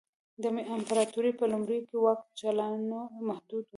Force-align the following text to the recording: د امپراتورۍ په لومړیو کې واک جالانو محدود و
د 0.41 0.43
امپراتورۍ 0.75 1.31
په 1.39 1.45
لومړیو 1.51 1.87
کې 1.89 1.97
واک 2.03 2.21
جالانو 2.39 2.99
محدود 3.27 3.63
و 3.65 3.69